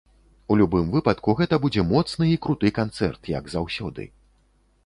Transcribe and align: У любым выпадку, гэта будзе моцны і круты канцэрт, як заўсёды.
У 0.53 0.55
любым 0.61 0.87
выпадку, 0.95 1.35
гэта 1.41 1.59
будзе 1.67 1.85
моцны 1.93 2.31
і 2.31 2.39
круты 2.47 2.73
канцэрт, 2.79 3.33
як 3.39 3.53
заўсёды. 3.59 4.09